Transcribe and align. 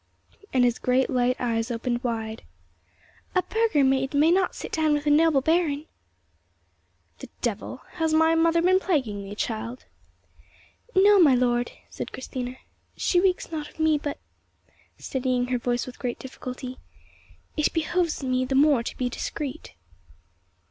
and 0.51 0.63
his 0.63 0.79
great 0.79 1.11
light 1.11 1.35
eyes 1.39 1.69
opened 1.69 2.03
wide. 2.03 2.41
"A 3.35 3.43
burgher 3.43 3.83
maid 3.83 4.15
may 4.15 4.31
not 4.31 4.55
sit 4.55 4.71
down 4.71 4.93
with 4.93 5.05
a 5.05 5.11
noble 5.11 5.41
baron." 5.41 5.85
"The 7.19 7.29
devil! 7.43 7.81
Has 7.99 8.11
my 8.11 8.33
mother 8.33 8.63
been 8.63 8.79
plaguing 8.79 9.23
thee, 9.23 9.35
child?" 9.35 9.85
"No, 10.95 11.19
my 11.19 11.35
lord," 11.35 11.71
said 11.91 12.11
Christina, 12.11 12.55
"she 12.97 13.19
reeks 13.19 13.51
not 13.51 13.69
of 13.69 13.79
me; 13.79 13.99
but"—steadying 13.99 15.49
her 15.49 15.59
voice 15.59 15.85
with 15.85 15.99
great 15.99 16.17
difficulty—"it 16.17 17.71
behoves 17.71 18.23
me 18.23 18.43
the 18.43 18.55
more 18.55 18.81
to 18.81 18.97
be 18.97 19.07
discreet." 19.07 19.75